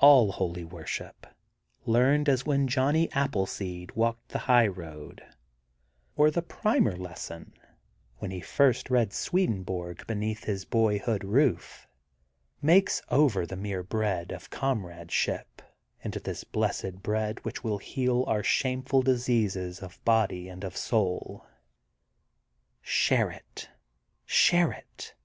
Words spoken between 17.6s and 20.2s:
will heal our shameful diseases of